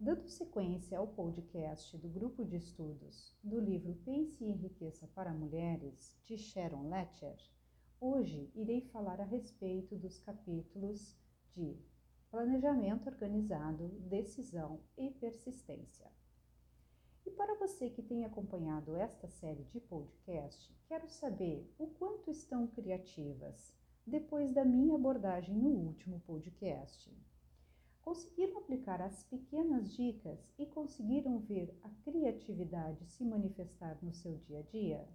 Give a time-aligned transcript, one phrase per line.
[0.00, 6.16] Dando sequência ao podcast do grupo de estudos do livro Pense e Enriqueça para Mulheres,
[6.24, 7.36] de Sharon Letcher,
[8.00, 11.18] hoje irei falar a respeito dos capítulos
[11.52, 11.76] de
[12.30, 16.08] Planejamento Organizado, Decisão e Persistência.
[17.26, 22.68] E para você que tem acompanhado esta série de podcast, quero saber o quanto estão
[22.68, 23.74] criativas
[24.06, 27.12] depois da minha abordagem no último podcast.
[28.08, 34.60] Conseguiram aplicar as pequenas dicas e conseguiram ver a criatividade se manifestar no seu dia
[34.60, 35.06] a dia?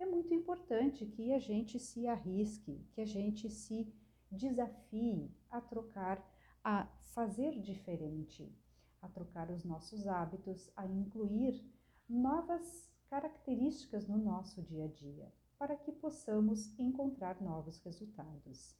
[0.00, 3.94] É muito importante que a gente se arrisque, que a gente se
[4.28, 6.28] desafie a trocar,
[6.64, 8.52] a fazer diferente,
[9.00, 11.64] a trocar os nossos hábitos, a incluir
[12.08, 18.76] novas características no nosso dia a dia, para que possamos encontrar novos resultados.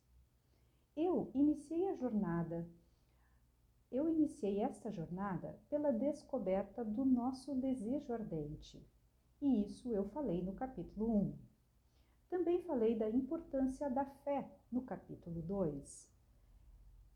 [0.96, 2.68] Eu iniciei a jornada,
[3.92, 8.82] eu iniciei esta jornada pela descoberta do nosso desejo ardente,
[9.40, 11.38] e isso eu falei no capítulo 1.
[12.30, 16.10] Também falei da importância da fé no capítulo 2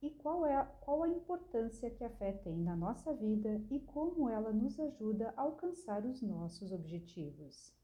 [0.02, 4.28] e qual é qual a importância que a fé tem na nossa vida e como
[4.28, 7.74] ela nos ajuda a alcançar os nossos objetivos.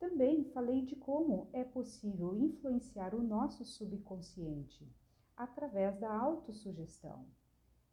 [0.00, 4.99] Também falei de como é possível influenciar o nosso subconsciente
[5.40, 7.26] através da autossugestão.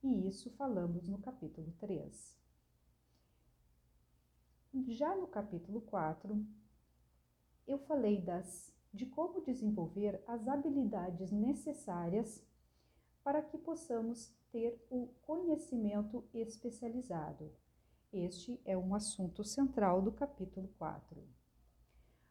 [0.04, 2.38] E isso falamos no capítulo 3.
[4.90, 6.46] Já no capítulo 4,
[7.66, 12.46] eu falei das de como desenvolver as habilidades necessárias
[13.24, 17.52] para que possamos ter o conhecimento especializado.
[18.12, 21.26] Este é um assunto central do capítulo 4.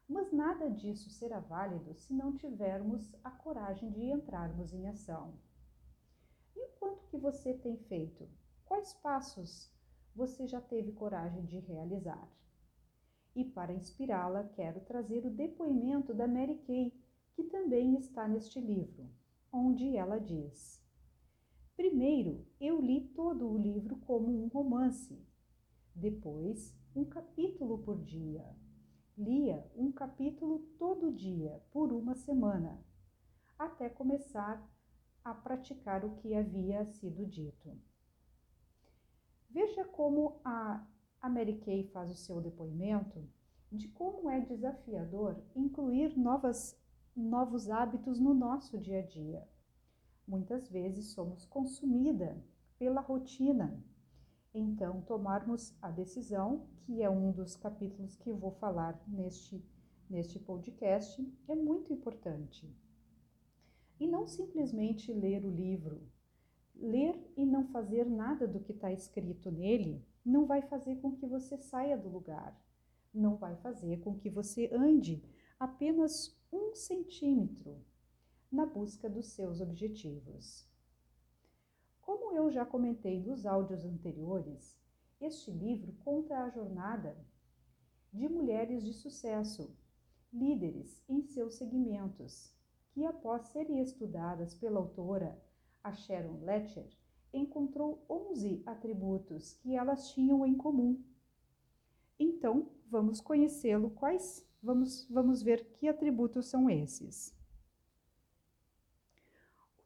[0.09, 5.35] Mas nada disso será válido se não tivermos a coragem de entrarmos em ação.
[6.55, 8.29] E o quanto que você tem feito?
[8.65, 9.73] Quais passos
[10.15, 12.29] você já teve coragem de realizar?
[13.35, 16.93] E para inspirá-la, quero trazer o depoimento da Mary Kay,
[17.35, 19.11] que também está neste livro,
[19.53, 20.83] onde ela diz:
[21.77, 25.23] Primeiro, eu li todo o livro como um romance.
[25.95, 28.57] Depois, um capítulo por dia.
[29.17, 32.79] Lia um capítulo todo dia, por uma semana,
[33.59, 34.63] até começar
[35.25, 37.77] a praticar o que havia sido dito.
[39.51, 40.87] Veja como a
[41.27, 43.29] a Mary Kay faz o seu depoimento
[43.73, 46.79] de como é desafiador incluir novas,
[47.17, 49.49] novos hábitos no nosso dia a dia.
[50.27, 52.41] Muitas vezes somos consumida
[52.79, 53.83] pela rotina.
[54.59, 59.63] Então, tomarmos a decisão, que é um dos capítulos que vou falar neste,
[60.09, 62.75] neste podcast, é muito importante.
[64.01, 66.01] E não simplesmente ler o livro.
[66.75, 71.27] Ler e não fazer nada do que está escrito nele não vai fazer com que
[71.27, 72.59] você saia do lugar,
[73.13, 75.23] não vai fazer com que você ande
[75.61, 77.85] apenas um centímetro
[78.51, 80.66] na busca dos seus objetivos.
[82.37, 84.79] Como eu já comentei nos áudios anteriores,
[85.19, 87.17] este livro conta a jornada
[88.13, 89.75] de mulheres de sucesso,
[90.31, 92.55] líderes em seus segmentos,
[92.91, 95.43] que após serem estudadas pela autora
[95.83, 96.87] a Sharon Letcher,
[97.33, 101.03] encontrou 11 atributos que elas tinham em comum.
[102.19, 107.36] Então, vamos conhecê-lo quais vamos vamos ver que atributos são esses.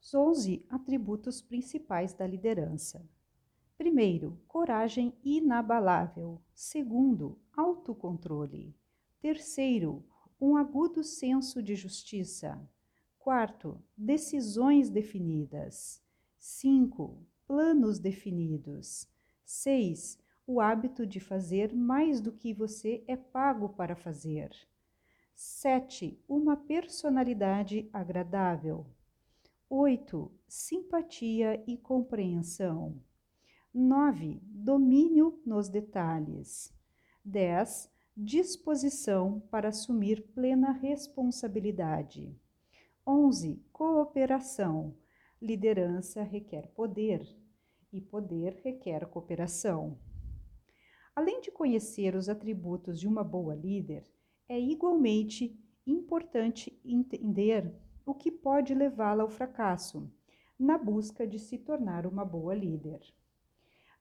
[0.00, 3.06] Os 11 atributos principais da liderança.
[3.76, 6.40] Primeiro, coragem inabalável.
[6.54, 8.74] Segundo, autocontrole.
[9.20, 10.04] Terceiro,
[10.40, 12.58] um agudo senso de justiça.
[13.18, 16.02] Quarto, decisões definidas.
[16.38, 19.06] Cinco, planos definidos.
[19.44, 20.18] 6.
[20.46, 24.50] O hábito de fazer mais do que você é pago para fazer.
[25.34, 26.18] 7.
[26.26, 28.86] Uma personalidade agradável.
[29.72, 30.28] 8.
[30.48, 33.00] Simpatia e compreensão.
[33.72, 34.40] 9.
[34.42, 36.74] Domínio nos detalhes.
[37.24, 37.88] 10.
[38.16, 42.36] Disposição para assumir plena responsabilidade.
[43.06, 43.62] 11.
[43.72, 44.92] Cooperação.
[45.40, 47.24] Liderança requer poder
[47.92, 49.96] e poder requer cooperação.
[51.14, 54.04] Além de conhecer os atributos de uma boa líder,
[54.48, 55.56] é igualmente
[55.86, 57.72] importante entender
[58.10, 60.10] o que pode levá-la ao fracasso
[60.58, 63.00] na busca de se tornar uma boa líder.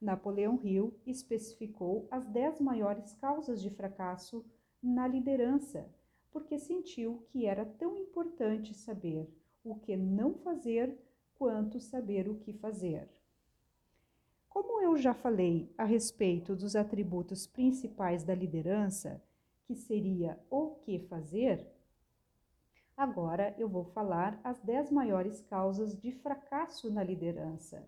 [0.01, 4.43] Napoleão Hill especificou as dez maiores causas de fracasso
[4.81, 5.87] na liderança,
[6.31, 9.29] porque sentiu que era tão importante saber
[9.63, 10.97] o que não fazer
[11.35, 13.07] quanto saber o que fazer.
[14.49, 19.21] Como eu já falei a respeito dos atributos principais da liderança,
[19.65, 21.78] que seria o que fazer,
[22.99, 27.87] agora eu vou falar as 10 maiores causas de fracasso na liderança,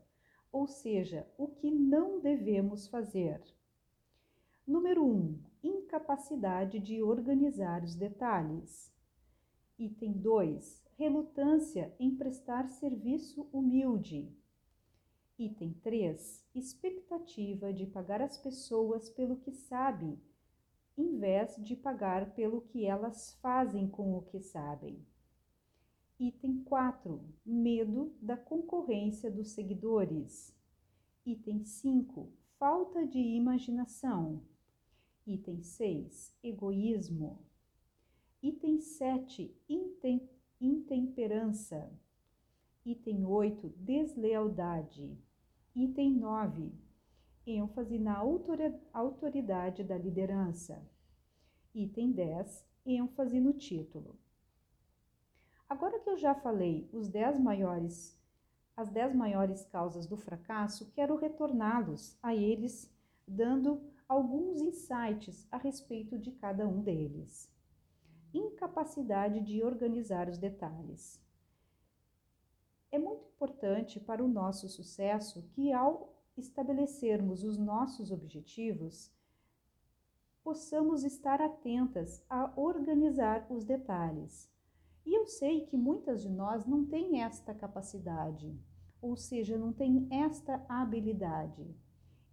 [0.50, 3.44] ou seja, o que não devemos fazer.
[4.66, 5.10] Número 1.
[5.10, 8.90] Um, incapacidade de organizar os detalhes.
[9.78, 10.82] Item 2.
[10.98, 14.34] Relutância em prestar serviço humilde.
[15.38, 16.48] Item 3.
[16.56, 20.18] Expectativa de pagar as pessoas pelo que sabem,
[20.98, 25.06] em vez de pagar pelo que elas fazem com o que sabem.
[26.20, 27.20] Item 4.
[27.46, 30.56] Medo da concorrência dos seguidores.
[31.26, 32.32] Item 5.
[32.60, 34.42] Falta de imaginação.
[35.26, 36.38] Item 6.
[36.44, 37.40] Egoísmo.
[38.44, 39.56] Item 7.
[39.68, 40.30] Intem,
[40.60, 41.92] intemperança.
[42.86, 43.70] Item 8.
[43.78, 45.18] Deslealdade.
[45.76, 46.72] Item 9.
[47.46, 48.18] Ênfase na
[48.94, 50.82] autoridade da liderança.
[51.74, 52.66] Item 10.
[52.86, 54.20] ênfase no título.
[55.68, 58.20] Agora que eu já falei os 10 maiores,
[58.76, 62.94] as 10 maiores causas do fracasso, quero retorná-los a eles,
[63.28, 67.50] dando alguns insights a respeito de cada um deles.
[68.34, 71.22] Incapacidade de organizar os detalhes.
[72.92, 79.12] É muito importante para o nosso sucesso que, ao estabelecermos os nossos objetivos,
[80.44, 84.50] possamos estar atentas a organizar os detalhes.
[85.06, 88.56] E eu sei que muitas de nós não têm esta capacidade,
[89.02, 91.76] ou seja, não têm esta habilidade.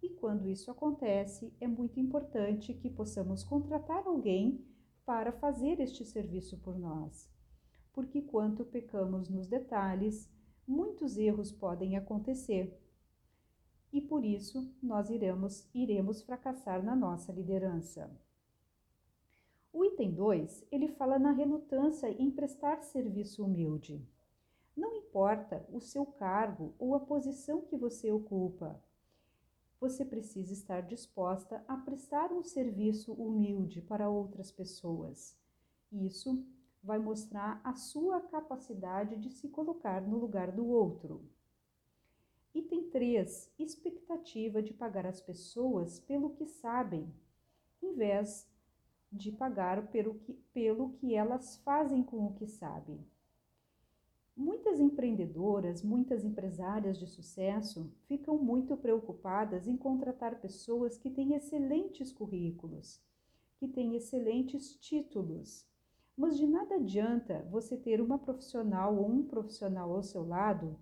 [0.01, 4.63] E quando isso acontece, é muito importante que possamos contratar alguém
[5.05, 7.29] para fazer este serviço por nós.
[7.91, 10.31] Porque quanto pecamos nos detalhes,
[10.67, 12.79] muitos erros podem acontecer.
[13.91, 18.09] E por isso nós iremos, iremos fracassar na nossa liderança.
[19.71, 24.03] O item 2, ele fala na relutância em prestar serviço humilde.
[24.75, 28.79] Não importa o seu cargo ou a posição que você ocupa,
[29.79, 35.37] você precisa estar disposta a prestar um serviço humilde para outras pessoas.
[35.91, 36.45] Isso
[36.83, 41.23] vai mostrar a sua capacidade de se colocar no lugar do outro.
[42.53, 43.53] Item 3.
[43.59, 47.07] Expectativa de pagar as pessoas pelo que sabem,
[47.79, 48.49] em vez
[49.11, 53.05] de pagar pelo que, pelo que elas fazem com o que sabem.
[54.35, 62.11] Muitas empreendedoras, muitas empresárias de sucesso ficam muito preocupadas em contratar pessoas que têm excelentes
[62.11, 62.99] currículos,
[63.57, 65.67] que têm excelentes títulos.
[66.17, 70.79] Mas de nada adianta você ter uma profissional ou um profissional ao seu lado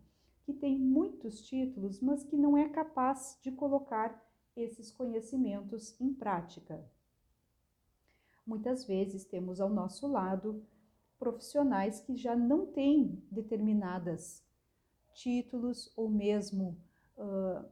[0.47, 6.81] que tem muitos títulos, mas que não é capaz de colocar esses conhecimentos em prática.
[8.45, 10.65] Muitas vezes temos ao nosso lado
[11.19, 14.41] profissionais que já não têm determinadas
[15.13, 16.77] títulos ou mesmo
[17.17, 17.69] uh,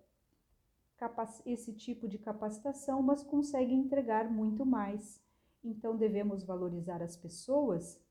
[1.46, 5.24] esse tipo de capacitação, mas conseguem entregar muito mais.
[5.64, 8.04] Então devemos valorizar as pessoas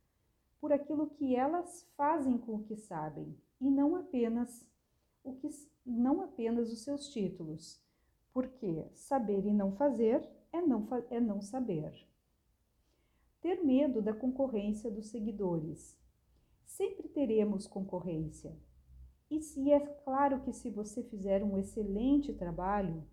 [0.58, 4.66] por aquilo que elas fazem com o que sabem e não apenas
[5.22, 5.48] o que
[5.84, 7.82] não apenas os seus títulos,
[8.32, 11.92] porque saber e não fazer é não, é não saber
[13.44, 15.94] ter medo da concorrência dos seguidores.
[16.64, 18.56] Sempre teremos concorrência.
[19.30, 23.04] E se é claro que se você fizer um excelente trabalho,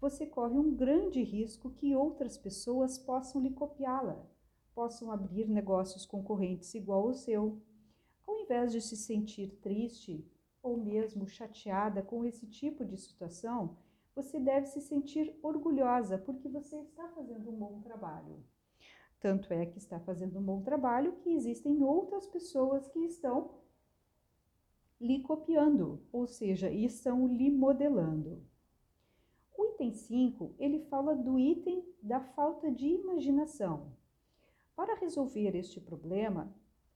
[0.00, 4.26] você corre um grande risco que outras pessoas possam lhe copiá-la,
[4.74, 7.60] possam abrir negócios concorrentes igual ao seu.
[8.50, 10.28] Invés de se sentir triste
[10.60, 13.76] ou mesmo chateada com esse tipo de situação,
[14.12, 18.42] você deve se sentir orgulhosa porque você está fazendo um bom trabalho.
[19.20, 23.54] Tanto é que está fazendo um bom trabalho que existem outras pessoas que estão
[25.00, 28.42] lhe copiando, ou seja, estão lhe modelando.
[29.56, 33.92] O item 5, ele fala do item da falta de imaginação.
[34.74, 36.52] Para resolver este problema,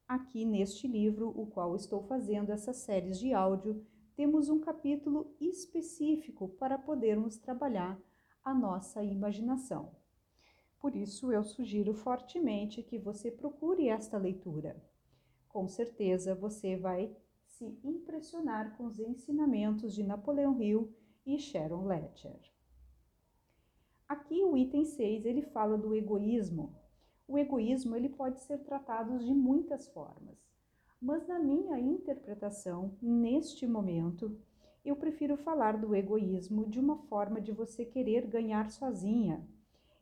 [0.07, 3.85] aqui neste livro, o qual estou fazendo essas séries de áudio,
[4.15, 8.01] temos um capítulo específico para podermos trabalhar
[8.45, 9.97] a nossa imaginação.
[10.79, 14.77] Por isso, eu sugiro fortemente que você procure esta leitura.
[15.49, 20.93] Com certeza você vai se impressionar com os ensinamentos de Napoleão Hill
[21.25, 22.39] e Sharon Ledger.
[24.07, 26.77] Aqui o item 6, ele fala do egoísmo.
[27.27, 30.39] O egoísmo ele pode ser tratado de muitas formas,
[31.01, 34.39] mas na minha interpretação, neste momento,
[34.85, 39.47] eu prefiro falar do egoísmo de uma forma de você querer ganhar sozinha.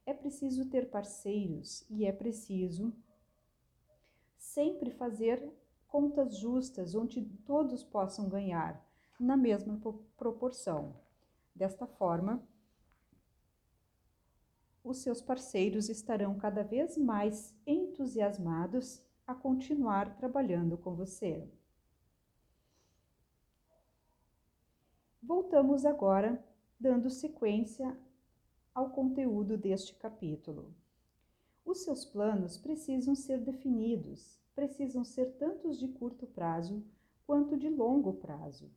[0.04, 2.92] É preciso ter parceiros e é preciso
[4.36, 5.52] sempre fazer
[5.86, 8.84] contas justas onde todos possam ganhar
[9.20, 9.80] na mesma
[10.16, 10.96] proporção.
[11.54, 12.42] Desta forma,
[14.84, 21.48] os seus parceiros estarão cada vez mais entusiasmados a continuar trabalhando com você.
[25.22, 26.44] Voltamos agora
[26.78, 27.96] dando sequência
[28.74, 30.74] ao conteúdo deste capítulo.
[31.64, 36.84] Os seus planos precisam ser definidos, precisam ser tantos de curto prazo
[37.24, 38.68] quanto de longo prazo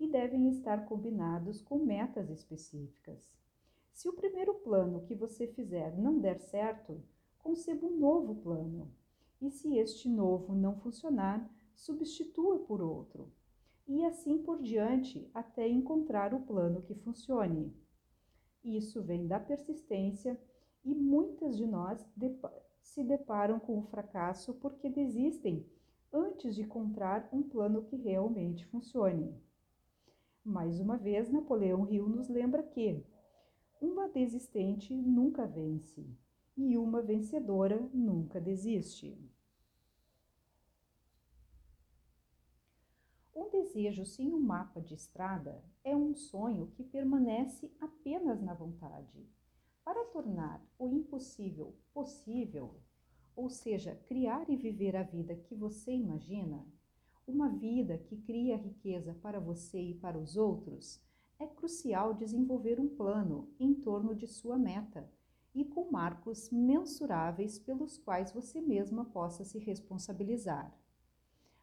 [0.00, 3.43] e devem estar combinados com metas específicas.
[3.94, 7.00] Se o primeiro plano que você fizer não der certo,
[7.38, 8.90] conceba um novo plano.
[9.40, 13.32] E se este novo não funcionar, substitua por outro
[13.86, 17.72] e assim por diante até encontrar o plano que funcione.
[18.64, 20.40] Isso vem da persistência
[20.84, 22.04] e muitas de nós
[22.82, 25.64] se deparam com o fracasso porque desistem
[26.12, 29.32] antes de encontrar um plano que realmente funcione.
[30.44, 33.04] Mais uma vez, Napoleão Hill nos lembra que
[33.84, 36.08] uma desistente nunca vence
[36.56, 39.14] e uma vencedora nunca desiste.
[43.34, 49.28] Um desejo sem um mapa de estrada é um sonho que permanece apenas na vontade.
[49.84, 52.80] Para tornar o impossível possível,
[53.36, 56.66] ou seja, criar e viver a vida que você imagina,
[57.26, 61.03] uma vida que cria riqueza para você e para os outros,
[61.38, 65.10] é crucial desenvolver um plano em torno de sua meta
[65.54, 70.72] e com marcos mensuráveis pelos quais você mesma possa se responsabilizar.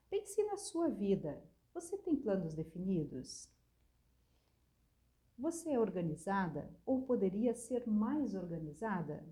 [0.09, 1.41] Pense na sua vida
[1.73, 3.49] você tem planos definidos?
[5.37, 9.25] Você é organizada ou poderia ser mais organizada?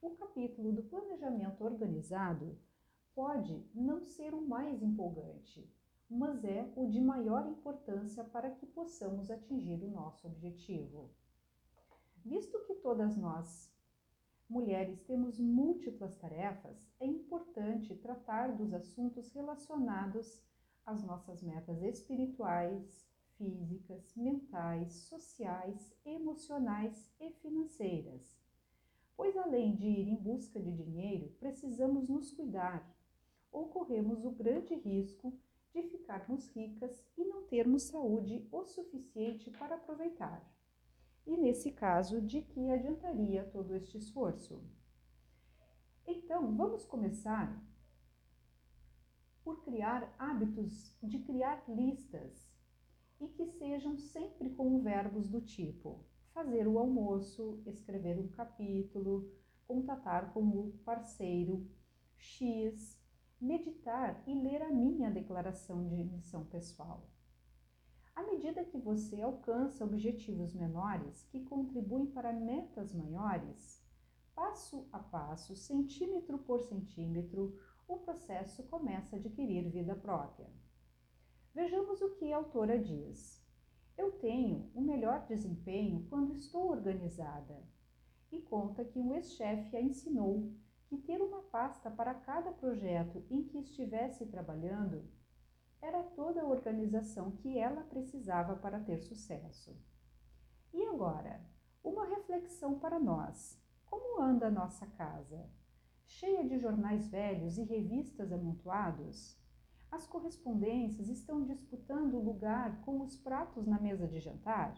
[0.00, 2.58] O capítulo do planejamento organizado
[3.14, 5.68] pode não ser o mais empolgante,
[6.10, 11.10] mas é o de maior importância para que possamos atingir o nosso objetivo.
[12.24, 13.70] Visto que todas nós,
[14.48, 20.42] mulheres, temos múltiplas tarefas, é importante tratar dos assuntos relacionados
[20.86, 28.36] as nossas metas espirituais, físicas, mentais, sociais, emocionais e financeiras.
[29.14, 32.88] Pois além de ir em busca de dinheiro, precisamos nos cuidar,
[33.52, 35.38] ou corremos o grande risco
[35.72, 40.42] de ficarmos ricas e não termos saúde o suficiente para aproveitar.
[41.26, 44.62] E nesse caso, de que adiantaria todo este esforço?
[46.06, 47.62] Então, vamos começar
[49.44, 52.50] por criar hábitos de criar listas
[53.20, 59.28] e que sejam sempre com verbos do tipo fazer o almoço, escrever um capítulo,
[59.66, 61.68] contatar com o parceiro
[62.16, 62.97] X,
[63.40, 67.08] meditar e ler a minha declaração de missão pessoal.
[68.14, 73.80] À medida que você alcança objetivos menores que contribuem para metas maiores,
[74.34, 80.50] passo a passo, centímetro por centímetro, o processo começa a adquirir vida própria.
[81.54, 83.40] Vejamos o que a autora diz.
[83.96, 87.62] Eu tenho um melhor desempenho quando estou organizada.
[88.30, 90.52] E conta que um ex-chefe a ensinou
[90.88, 95.08] que ter uma pasta para cada projeto em que estivesse trabalhando
[95.80, 99.76] era toda a organização que ela precisava para ter sucesso.
[100.72, 101.40] E agora,
[101.84, 103.62] uma reflexão para nós.
[103.84, 105.48] Como anda a nossa casa?
[106.08, 109.38] cheia de jornais velhos e revistas amontoados?
[109.90, 114.74] As correspondências estão disputando lugar com os pratos na mesa de jantar?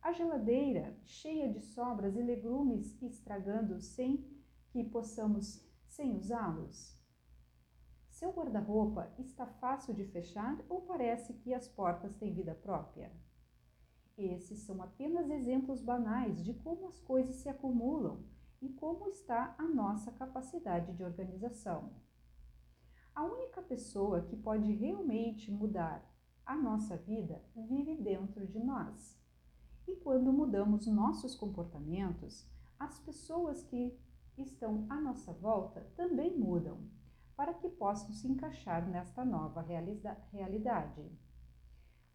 [0.00, 4.18] A geladeira, cheia de sobras e legumes estragando sem
[4.72, 6.98] que possamos sem usá-los?
[8.08, 13.12] Seu guarda-roupa está fácil de fechar ou parece que as portas têm vida própria?
[14.16, 18.24] Esses são apenas exemplos banais de como as coisas se acumulam
[18.62, 21.92] e como está a nossa capacidade de organização.
[23.14, 26.02] A única pessoa que pode realmente mudar
[26.46, 29.20] a nossa vida vive dentro de nós.
[29.86, 32.48] E quando mudamos nossos comportamentos,
[32.78, 33.98] as pessoas que
[34.36, 36.88] estão à nossa volta também mudam,
[37.36, 41.10] para que possam se encaixar nesta nova realidade.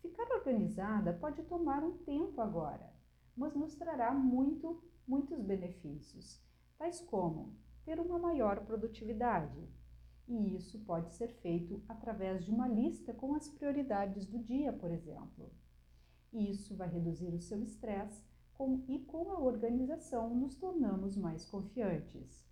[0.01, 2.93] Ficar organizada pode tomar um tempo agora,
[3.35, 6.43] mas nos trará muito muitos benefícios,
[6.77, 7.55] tais como
[7.85, 9.69] ter uma maior produtividade,
[10.27, 14.91] E isso pode ser feito através de uma lista com as prioridades do dia, por
[14.91, 15.49] exemplo.
[16.33, 18.26] Isso vai reduzir o seu estresse
[18.57, 22.45] com, e com a organização nos tornamos mais confiantes.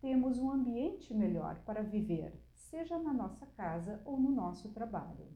[0.00, 5.28] Temos um ambiente melhor para viver, seja na nossa casa ou no nosso trabalho.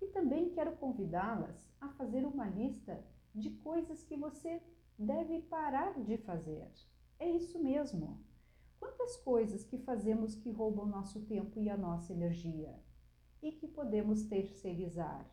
[0.00, 4.62] E também quero convidá-las a fazer uma lista de coisas que você
[4.98, 6.66] deve parar de fazer.
[7.18, 8.18] É isso mesmo.
[8.80, 12.74] Quantas coisas que fazemos que roubam nosso tempo e a nossa energia
[13.42, 15.30] e que podemos terceirizar?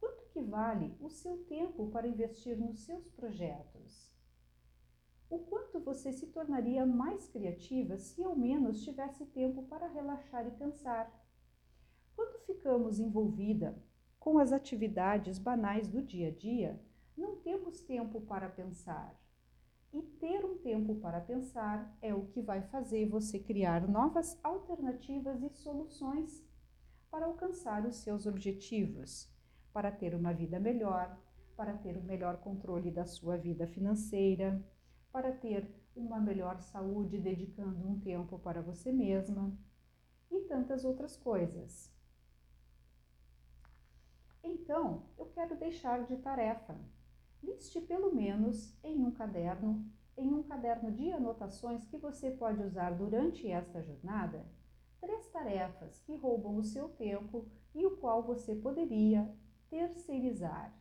[0.00, 4.16] Quanto que vale o seu tempo para investir nos seus projetos?
[5.30, 10.50] O quanto você se tornaria mais criativa se ao menos tivesse tempo para relaxar e
[10.52, 11.12] pensar?
[12.16, 13.76] Quando ficamos envolvida
[14.18, 16.80] com as atividades banais do dia a dia,
[17.16, 19.14] não temos tempo para pensar.
[19.92, 25.42] E ter um tempo para pensar é o que vai fazer você criar novas alternativas
[25.42, 26.44] e soluções
[27.10, 29.30] para alcançar os seus objetivos,
[29.78, 31.16] para ter uma vida melhor,
[31.56, 34.60] para ter o um melhor controle da sua vida financeira,
[35.12, 39.56] para ter uma melhor saúde dedicando um tempo para você mesma
[40.32, 41.94] e tantas outras coisas.
[44.42, 46.76] Então, eu quero deixar de tarefa
[47.40, 52.90] liste pelo menos em um caderno, em um caderno de anotações que você pode usar
[52.98, 54.44] durante esta jornada,
[55.00, 59.32] três tarefas que roubam o seu tempo e o qual você poderia
[59.70, 60.74] terceirizar.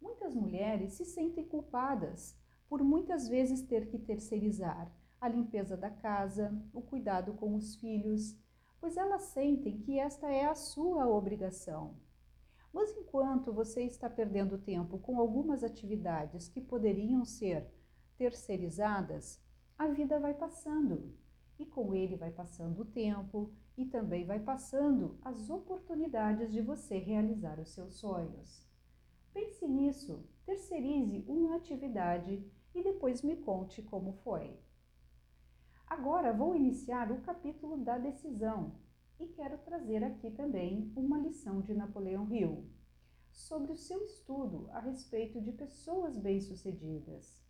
[0.00, 2.36] Muitas mulheres se sentem culpadas
[2.68, 8.36] por muitas vezes ter que terceirizar a limpeza da casa, o cuidado com os filhos,
[8.80, 11.96] pois elas sentem que esta é a sua obrigação.
[12.72, 17.66] Mas enquanto você está perdendo tempo com algumas atividades que poderiam ser
[18.18, 19.40] terceirizadas,
[19.78, 21.14] a vida vai passando
[21.58, 26.98] e com ele vai passando o tempo e também vai passando as oportunidades de você
[26.98, 28.66] realizar os seus sonhos.
[29.32, 32.42] Pense nisso, terceirize uma atividade
[32.74, 34.58] e depois me conte como foi.
[35.86, 38.74] Agora vou iniciar o capítulo da decisão,
[39.18, 42.68] e quero trazer aqui também uma lição de Napoleão Hill
[43.30, 47.42] sobre o seu estudo a respeito de pessoas bem-sucedidas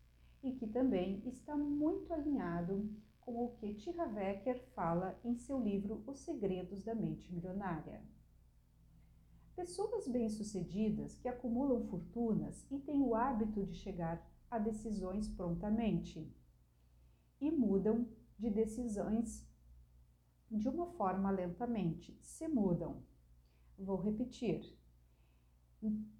[0.43, 2.89] e que também está muito alinhado
[3.27, 8.01] com o que Tira Wecker fala em seu livro Os Segredos da Mente Milionária.
[9.57, 16.33] Pessoas bem-sucedidas que acumulam fortunas e têm o hábito de chegar a decisões prontamente
[17.41, 18.09] e mudam
[18.39, 19.45] de decisões
[20.49, 23.03] de uma forma lentamente, se mudam.
[23.77, 24.79] Vou repetir.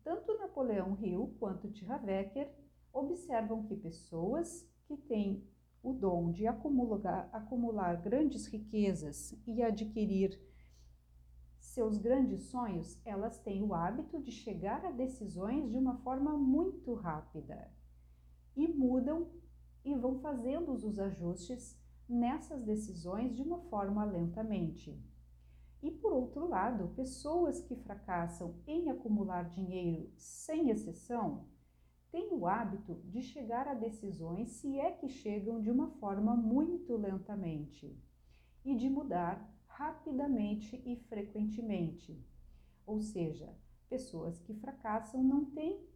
[0.03, 1.73] Tanto Napoleão Hill quanto
[2.05, 2.53] Wecker
[2.93, 5.47] observam que pessoas que têm
[5.87, 10.37] o dom de acumular, acumular grandes riquezas e adquirir
[11.61, 16.93] seus grandes sonhos, elas têm o hábito de chegar a decisões de uma forma muito
[16.95, 17.71] rápida
[18.57, 19.31] e mudam
[19.85, 25.01] e vão fazendo os ajustes nessas decisões de uma forma lentamente.
[25.81, 31.47] E por outro lado, pessoas que fracassam em acumular dinheiro sem exceção
[32.11, 36.97] têm o hábito de chegar a decisões, se é que chegam de uma forma muito
[36.97, 37.97] lentamente,
[38.65, 42.21] e de mudar rapidamente e frequentemente.
[42.87, 43.55] Ou seja,
[43.89, 45.87] pessoas que fracassam não têm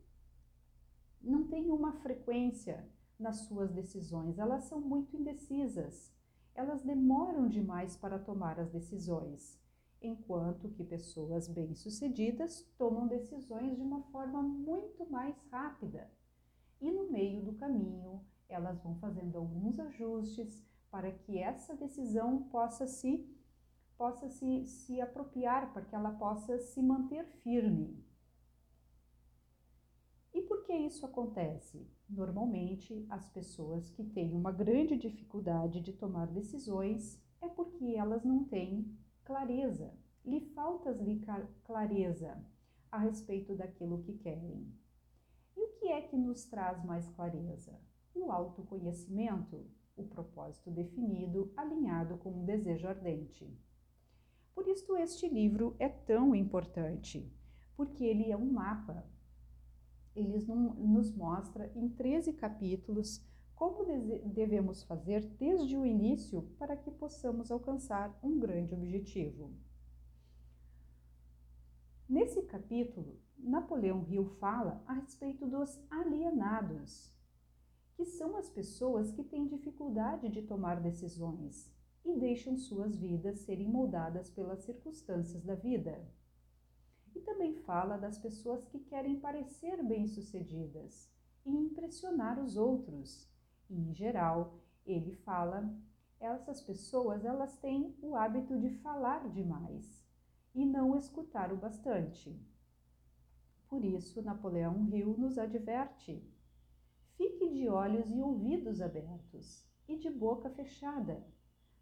[1.22, 6.10] não têm uma frequência nas suas decisões, elas são muito indecisas.
[6.54, 9.59] Elas demoram demais para tomar as decisões,
[10.00, 16.10] enquanto que pessoas bem-sucedidas tomam decisões de uma forma muito mais rápida.
[16.80, 22.86] E no meio do caminho, elas vão fazendo alguns ajustes para que essa decisão possa
[22.86, 23.28] se
[24.00, 28.02] possa se, se apropriar, para que ela possa se manter firme.
[30.32, 31.86] E por que isso acontece?
[32.08, 38.42] Normalmente, as pessoas que têm uma grande dificuldade de tomar decisões é porque elas não
[38.42, 38.98] têm
[39.30, 41.24] clareza, lhe falta-lhe
[41.62, 42.44] clareza
[42.90, 44.74] a respeito daquilo que querem.
[45.56, 47.80] E o que é que nos traz mais clareza?
[48.12, 49.64] O autoconhecimento,
[49.96, 53.56] o propósito definido, alinhado com um desejo ardente.
[54.52, 57.32] Por isso, este livro é tão importante,
[57.76, 59.08] porque ele é um mapa
[60.14, 63.24] eles nos mostra em 13 capítulos
[63.60, 63.84] como
[64.24, 69.52] devemos fazer desde o início para que possamos alcançar um grande objetivo.
[72.08, 77.12] Nesse capítulo, Napoleão Hill fala a respeito dos alienados,
[77.96, 81.70] que são as pessoas que têm dificuldade de tomar decisões
[82.02, 86.02] e deixam suas vidas serem moldadas pelas circunstâncias da vida.
[87.14, 91.12] E também fala das pessoas que querem parecer bem-sucedidas
[91.44, 93.29] e impressionar os outros.
[93.70, 95.72] E, em geral, ele fala,
[96.18, 100.04] essas pessoas elas têm o hábito de falar demais
[100.54, 102.36] e não escutar o bastante.
[103.68, 106.28] Por isso, Napoleão Hill nos adverte:
[107.16, 111.24] fique de olhos e ouvidos abertos e de boca fechada,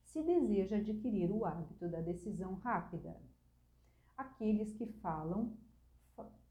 [0.05, 3.19] se deseja adquirir o hábito da decisão rápida.
[4.17, 5.57] Aqueles que falam,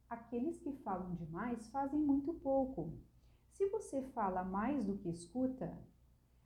[0.10, 2.98] aqueles que falam demais fazem muito pouco.
[3.58, 5.76] Se você fala mais do que escuta,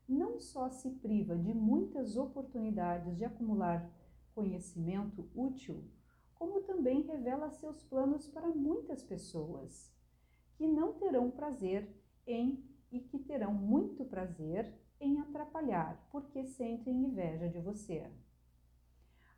[0.07, 3.91] não só se priva de muitas oportunidades de acumular
[4.33, 5.83] conhecimento útil,
[6.33, 9.93] como também revela seus planos para muitas pessoas,
[10.55, 11.93] que não terão prazer
[12.25, 18.09] em e que terão muito prazer em atrapalhar, porque sentem inveja de você.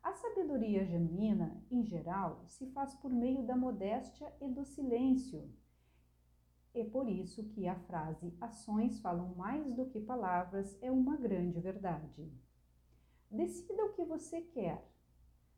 [0.04, 5.52] A sabedoria genuína, em geral, se faz por meio da modéstia e do silêncio.
[6.74, 11.60] É por isso que a frase ações falam mais do que palavras é uma grande
[11.60, 12.32] verdade.
[13.30, 14.94] Decida o que você quer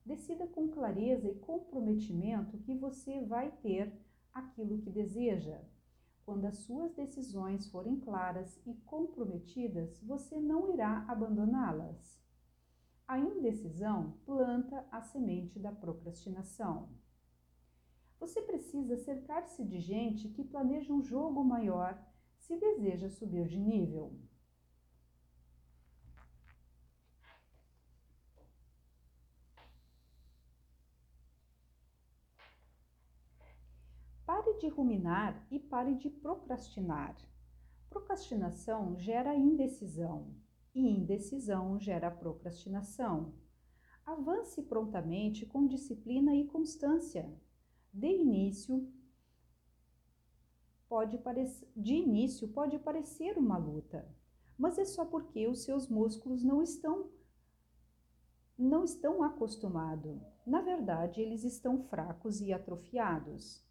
[0.06, 3.91] Decida com clareza e comprometimento que você vai ter
[4.32, 5.60] aquilo que deseja.
[6.23, 12.23] Quando as suas decisões forem claras e comprometidas, você não irá abandoná-las.
[13.08, 16.89] A indecisão planta a semente da procrastinação.
[18.26, 21.96] Você precisa cercar-se de gente que planeja um jogo maior
[22.40, 24.20] se deseja subir de nível.
[34.26, 37.16] Pare de ruminar e pare de procrastinar.
[37.92, 40.36] Procrastinação gera indecisão
[40.74, 43.36] e indecisão gera procrastinação.
[44.04, 47.45] Avance prontamente com disciplina e constância.
[47.96, 48.92] De início,
[50.90, 54.06] pode parecer, de início pode parecer uma luta,
[54.58, 57.10] mas é só porque os seus músculos não estão
[58.58, 60.20] não estão acostumados.
[60.46, 63.64] Na verdade, eles estão fracos e atrofiados.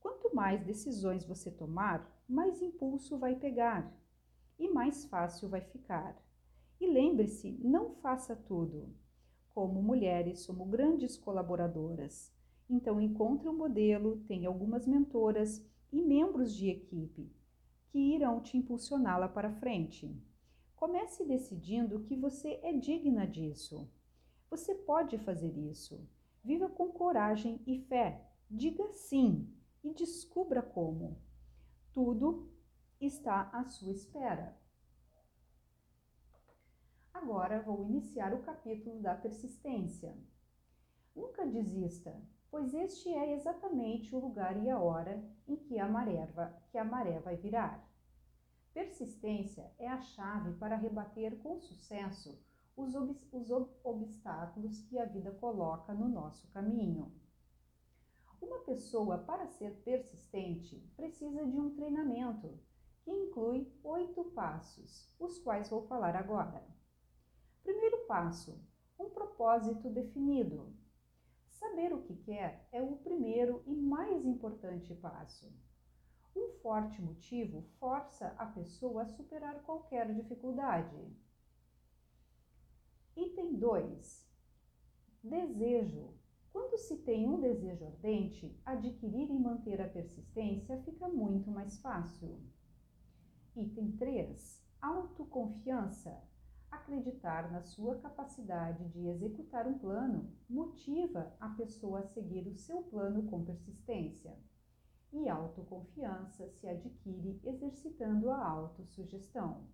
[0.00, 3.96] Quanto mais decisões você tomar, mais impulso vai pegar
[4.58, 6.20] e mais fácil vai ficar.
[6.80, 8.92] E lembre-se, não faça tudo.
[9.50, 12.36] Como mulheres, somos grandes colaboradoras.
[12.68, 17.32] Então, encontre um modelo, tenha algumas mentoras e membros de equipe
[17.88, 20.14] que irão te impulsioná-la para frente.
[20.76, 23.90] Comece decidindo que você é digna disso.
[24.50, 26.06] Você pode fazer isso.
[26.44, 28.30] Viva com coragem e fé.
[28.50, 29.52] Diga sim
[29.82, 31.20] e descubra como.
[31.92, 32.50] Tudo
[33.00, 34.56] está à sua espera.
[37.12, 40.16] Agora vou iniciar o capítulo da persistência.
[41.16, 42.14] Nunca desista,
[42.50, 46.28] pois este é exatamente o lugar e a hora em que a maré,
[46.70, 47.86] que a maré vai virar.
[48.72, 52.38] Persistência é a chave para rebater com sucesso
[52.78, 57.12] os, ob os ob obstáculos que a vida coloca no nosso caminho.
[58.40, 62.56] Uma pessoa, para ser persistente, precisa de um treinamento
[63.02, 66.64] que inclui oito passos, os quais vou falar agora.
[67.64, 68.56] Primeiro passo:
[68.96, 70.72] um propósito definido.
[71.58, 75.52] Saber o que quer é o primeiro e mais importante passo.
[76.36, 80.96] Um forte motivo força a pessoa a superar qualquer dificuldade.
[83.16, 84.30] Item 2:
[85.24, 86.14] Desejo.
[86.52, 92.40] Quando se tem um desejo ardente, adquirir e manter a persistência fica muito mais fácil.
[93.56, 94.64] Item 3.
[94.80, 96.22] Autoconfiança.
[96.70, 102.82] Acreditar na sua capacidade de executar um plano motiva a pessoa a seguir o seu
[102.82, 104.38] plano com persistência.
[105.12, 109.66] E autoconfiança se adquire exercitando a autossugestão.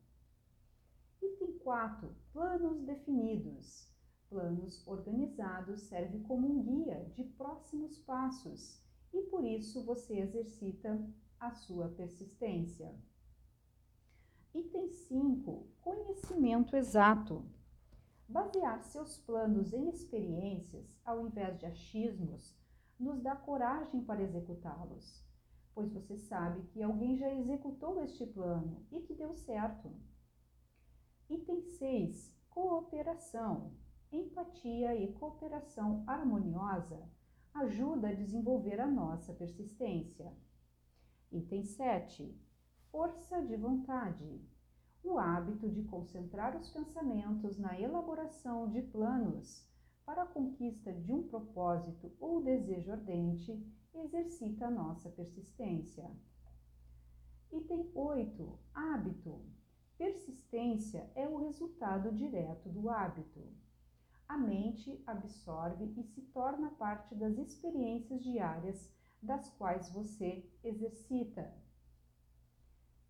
[1.21, 2.15] Item 4.
[2.33, 3.95] Planos definidos
[4.35, 11.53] planos organizados serve como um guia de próximos passos e por isso você exercita a
[11.53, 12.93] sua persistência.
[14.55, 17.45] Item 5: Conhecimento exato.
[18.29, 22.57] Basear seus planos em experiências, ao invés de achismos,
[22.97, 25.27] nos dá coragem para executá-los,
[25.75, 29.93] pois você sabe que alguém já executou este plano e que deu certo.
[31.29, 33.73] Item 6: Cooperação
[34.13, 37.11] empatia e cooperação harmoniosa
[37.53, 40.33] ajuda a desenvolver a nossa persistência.
[41.33, 42.54] Item 7.
[42.95, 44.41] Força de vontade.
[45.03, 49.69] o hábito de concentrar os pensamentos na elaboração de planos
[50.07, 53.61] para a conquista de um propósito ou desejo ardente
[53.93, 56.09] exercita a nossa persistência.
[57.51, 58.59] Item 8.
[58.73, 59.45] Hábito.
[59.99, 63.43] Persistência é o resultado direto do hábito.
[64.29, 68.89] A mente absorve e se torna parte das experiências diárias
[69.21, 71.64] das quais você exercita.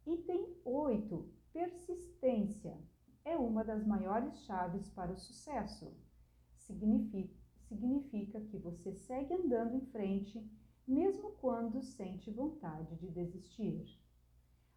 [0.07, 1.33] Item 8.
[1.51, 2.79] Persistência
[3.25, 5.91] é uma das maiores chaves para o sucesso.
[6.59, 10.47] Significa, significa que você segue andando em frente,
[10.87, 13.99] mesmo quando sente vontade de desistir.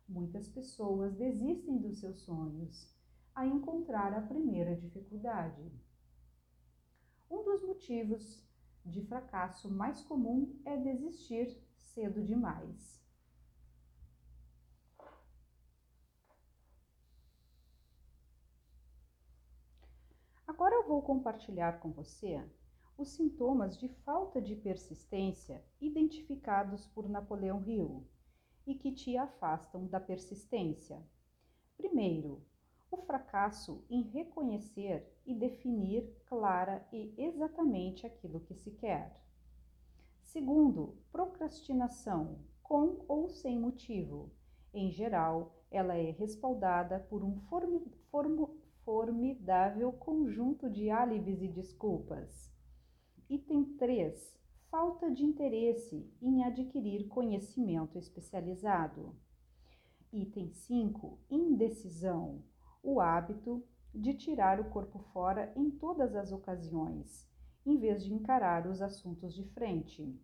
[0.08, 2.96] Muitas pessoas desistem dos seus sonhos
[3.36, 5.70] a encontrar a primeira dificuldade.
[7.30, 8.48] Um dos motivos
[8.86, 12.98] de fracasso mais comum é desistir cedo demais.
[20.58, 22.42] Agora eu vou compartilhar com você
[22.98, 28.08] os sintomas de falta de persistência identificados por Napoleão Hill
[28.66, 31.06] e que te afastam da persistência.
[31.76, 32.42] Primeiro,
[32.90, 39.22] o fracasso em reconhecer e definir clara e exatamente aquilo que se quer.
[40.24, 44.32] Segundo, procrastinação, com ou sem motivo.
[44.74, 47.40] Em geral, ela é respaldada por um
[48.88, 52.50] formidável conjunto de álibis e desculpas.
[53.30, 54.40] Item 3.
[54.72, 59.14] Falta de interesse em adquirir conhecimento especializado.
[60.14, 61.20] Item 5.
[61.30, 62.42] Indecisão
[62.82, 63.62] o hábito
[63.94, 67.30] de tirar o corpo fora em todas as ocasiões,
[67.66, 70.18] em vez de encarar os assuntos de frente.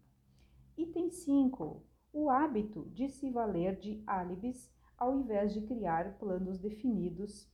[0.77, 1.83] Item 5.
[2.13, 7.51] O hábito de se valer de álibis ao invés de criar planos definidos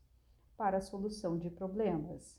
[0.60, 2.38] para a solução de problemas.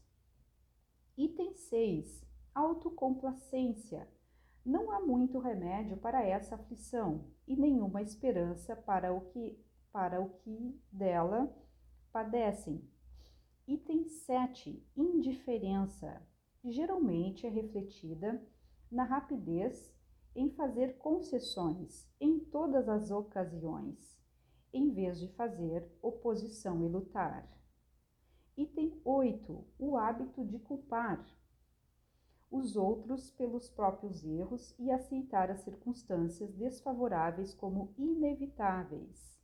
[1.16, 2.22] Item 6.
[2.54, 4.06] Autocomplacência.
[4.62, 9.58] Não há muito remédio para essa aflição e nenhuma esperança para o que,
[9.90, 11.50] para o que dela
[12.12, 12.86] padecem.
[13.66, 14.86] Item 7.
[14.94, 16.22] Indiferença.
[16.62, 18.46] Geralmente é refletida
[18.90, 19.90] na rapidez
[20.36, 24.14] em fazer concessões em todas as ocasiões,
[24.74, 27.59] em vez de fazer oposição e lutar.
[28.56, 29.64] Item 8.
[29.78, 31.24] O hábito de culpar
[32.50, 39.38] os outros pelos próprios erros e aceitar as circunstâncias desfavoráveis como inevitáveis.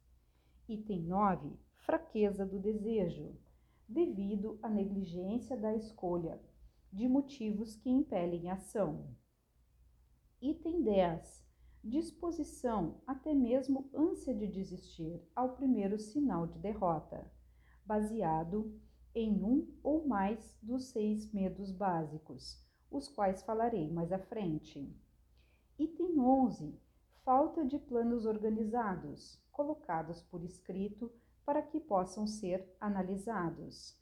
[0.69, 3.33] Item 9 fraqueza do desejo,
[3.89, 6.41] devido à negligência da escolha
[6.93, 9.07] de motivos que impelem a ação.
[10.43, 11.47] Item 10.
[11.85, 17.31] Disposição, até mesmo ânsia de desistir ao primeiro sinal de derrota,
[17.85, 18.75] baseado
[19.17, 24.95] em um ou mais dos seis medos básicos, os quais falarei mais à frente.
[25.79, 26.79] Item 11.
[27.25, 31.11] Falta de planos organizados, colocados por escrito
[31.47, 33.99] para que possam ser analisados.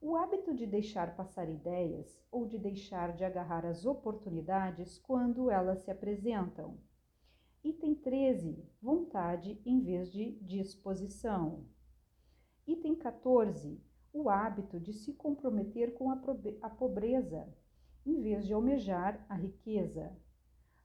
[0.00, 5.82] O hábito de deixar passar ideias ou de deixar de agarrar as oportunidades quando elas
[5.82, 6.76] se apresentam.
[7.62, 8.68] Item 13.
[8.82, 11.64] Vontade em vez de disposição.
[12.66, 13.93] Item 14.
[14.16, 17.52] O hábito de se comprometer com a pobreza,
[18.06, 20.16] em vez de almejar a riqueza.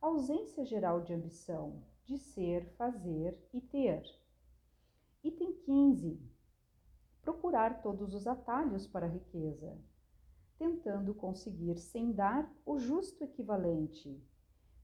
[0.02, 4.02] Ausência geral de ambição, de ser, fazer e ter.
[5.24, 6.20] Item 15.
[7.22, 9.78] Procurar todos os atalhos para a riqueza,
[10.58, 14.20] tentando conseguir sem dar o justo equivalente,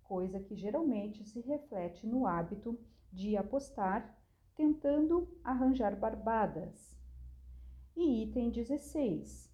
[0.04, 2.80] coisa que geralmente se reflete no hábito
[3.12, 4.16] de apostar,
[4.56, 6.96] tentando arranjar barbadas.
[7.98, 9.50] E item 16.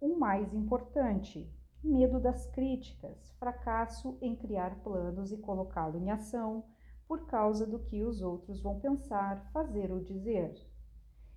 [0.00, 1.46] O mais importante,
[1.84, 6.64] medo das críticas, fracasso em criar planos e colocá-lo em ação
[7.06, 10.54] por causa do que os outros vão pensar, fazer ou dizer.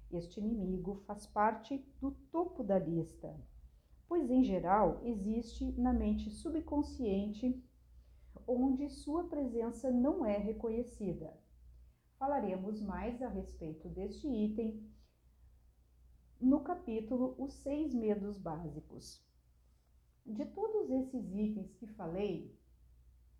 [0.10, 3.36] Este inimigo faz parte do topo da lista,
[4.08, 7.62] pois em geral existe na mente subconsciente
[8.48, 11.34] onde sua presença não é reconhecida.
[12.18, 14.93] Falaremos mais a respeito deste item
[16.44, 19.26] no capítulo Os Seis Medos Básicos.
[20.26, 22.54] De todos esses itens que falei,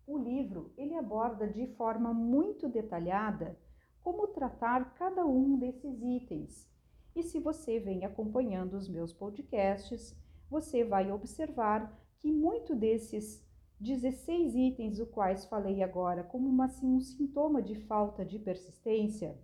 [0.06, 3.58] o livro ele aborda de forma muito detalhada
[4.00, 6.66] como tratar cada um desses itens.
[7.14, 10.16] E se você vem acompanhando os meus podcasts,
[10.48, 13.46] você vai observar que muito desses
[13.78, 19.38] 16 itens, os quais falei agora como uma, assim, um sintoma de falta de persistência,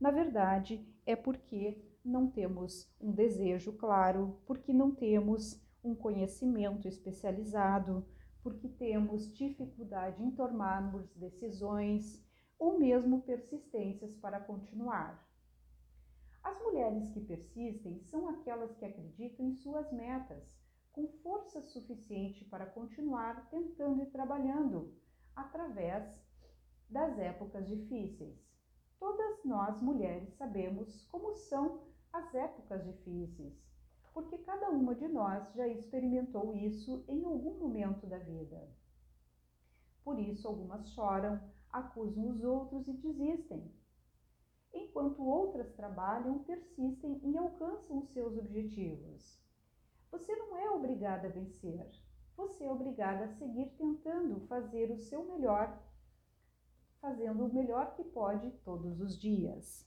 [0.00, 8.06] Na verdade, é porque não temos um desejo claro, porque não temos um conhecimento especializado,
[8.42, 12.24] porque temos dificuldade em tomarmos decisões
[12.58, 15.26] ou mesmo persistências para continuar.
[16.42, 20.44] As mulheres que persistem são aquelas que acreditam em suas metas,
[20.92, 24.94] com força suficiente para continuar tentando e trabalhando
[25.34, 26.04] através
[26.88, 28.38] das épocas difíceis.
[28.98, 31.82] Todas nós mulheres sabemos como são
[32.16, 33.54] as épocas difíceis,
[34.14, 38.68] porque cada uma de nós já experimentou isso em algum momento da vida.
[40.02, 41.38] Por isso, algumas choram,
[41.70, 43.70] acusam os outros e desistem,
[44.72, 49.38] enquanto outras trabalham, persistem e alcançam os seus objetivos.
[50.10, 51.90] Você não é obrigada a vencer,
[52.34, 55.82] você é obrigada a seguir tentando fazer o seu melhor,
[56.98, 59.86] fazendo o melhor que pode todos os dias.